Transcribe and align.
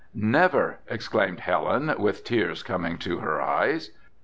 "Never," 0.15 0.79
exclaimed 0.87 1.41
Helen 1.41 1.85
the 1.85 2.21
tears 2.25 2.63
coming 2.63 2.97
to 2.97 3.19
her 3.19 3.39
eyes. 3.39 3.91